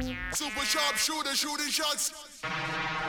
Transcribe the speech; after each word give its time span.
Super 0.00 0.64
sharp 0.64 0.96
shooter 0.96 1.34
shooting 1.34 1.70
shots. 1.70 2.12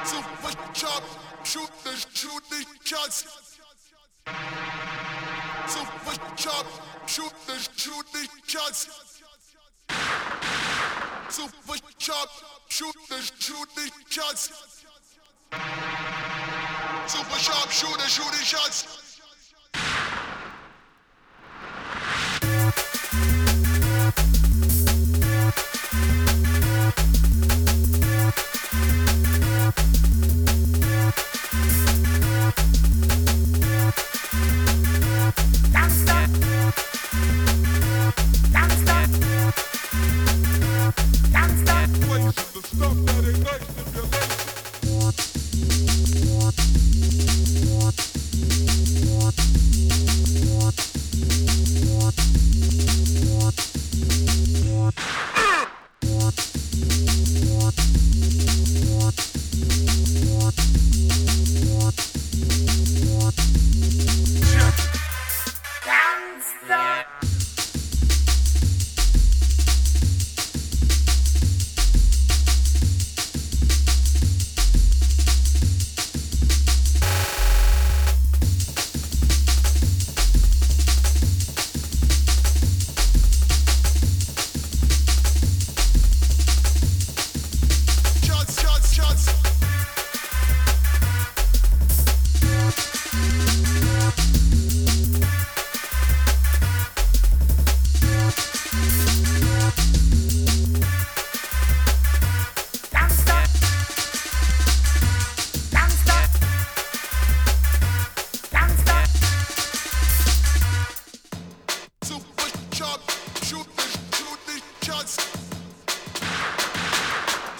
Super 0.03 0.51
sharp 0.73 1.03
shooter 1.43 1.95
shooting 2.15 2.65
shots. 2.83 3.27
Super 5.67 6.15
sharp 6.35 6.67
shooter 7.05 7.59
shooting 7.75 8.29
shots. 8.47 8.89
Super 11.29 11.77
sharp 11.99 12.29
shooter 12.69 13.21
shooting 13.37 13.91
shots. 14.09 14.49
Super 17.05 17.37
sharp 17.37 17.69
shooter 17.69 18.09
shooting 18.09 18.45
shots. 18.45 18.98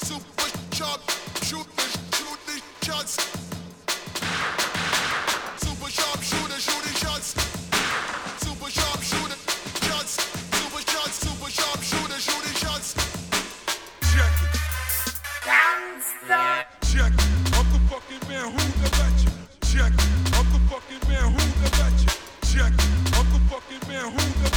Super 0.01 0.49
shot, 0.73 0.99
shooting, 1.43 1.91
shooting 2.11 2.63
shots. 2.81 3.13
Super 5.57 5.89
sharp 5.91 6.21
shooter, 6.23 6.59
shooting 6.59 6.95
shots. 6.95 7.35
Super 8.39 8.69
sharp 8.71 9.01
shooter 9.03 9.37
shots. 9.85 10.13
Super 10.57 10.81
shots, 10.89 11.15
super 11.21 11.51
sharp 11.51 11.81
shooter, 11.83 12.19
shooting 12.19 12.55
shots. 12.55 12.95
Check 14.11 14.35
it. 14.41 14.53
Gangsta. 15.45 16.65
Check 16.91 17.13
it. 17.13 17.29
I'm 17.53 17.67
the 17.71 17.79
fucking 17.89 18.23
man 18.27 18.45
who 18.49 18.63
the 18.81 18.89
let. 18.97 19.17
Check 19.69 19.93
it. 19.93 20.01
I'm 20.33 20.47
the 20.51 20.59
fucking 20.67 21.03
man 21.07 21.31
who 21.31 21.43
the 21.61 21.69
let. 21.77 21.93
Check 22.41 22.73
it. 22.73 22.89
I'm 23.15 23.27
the 23.31 23.39
fucking 23.51 23.83
man 23.87 24.05
who 24.11 24.17
the 24.17 24.48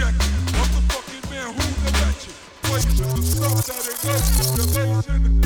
Check 0.00 0.14
it. 0.14 0.30
Motherfucking 0.54 1.24
man, 1.30 1.48
who's 1.54 1.76
the 1.82 1.90
legend? 1.98 2.36
The 2.62 3.22
stuff 3.22 3.66
that 3.66 3.82
ain't 3.90 4.04
no 4.06 4.16
simulation. 5.02 5.39